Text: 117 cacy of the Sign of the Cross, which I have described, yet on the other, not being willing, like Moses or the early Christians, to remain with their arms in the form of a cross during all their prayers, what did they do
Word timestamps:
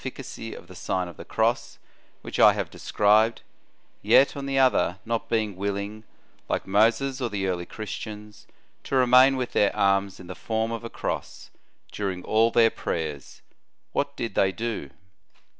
117 0.03 0.23
cacy 0.23 0.57
of 0.57 0.65
the 0.65 0.73
Sign 0.75 1.07
of 1.07 1.15
the 1.17 1.23
Cross, 1.23 1.77
which 2.23 2.39
I 2.39 2.53
have 2.53 2.71
described, 2.71 3.43
yet 4.01 4.35
on 4.35 4.47
the 4.47 4.57
other, 4.57 4.97
not 5.05 5.29
being 5.29 5.55
willing, 5.55 6.05
like 6.49 6.65
Moses 6.65 7.21
or 7.21 7.29
the 7.29 7.45
early 7.45 7.67
Christians, 7.67 8.47
to 8.85 8.95
remain 8.95 9.35
with 9.37 9.51
their 9.51 9.75
arms 9.75 10.19
in 10.19 10.25
the 10.25 10.33
form 10.33 10.71
of 10.71 10.83
a 10.83 10.89
cross 10.89 11.51
during 11.91 12.23
all 12.23 12.49
their 12.49 12.71
prayers, 12.71 13.43
what 13.91 14.15
did 14.17 14.33
they 14.33 14.51
do 14.51 14.89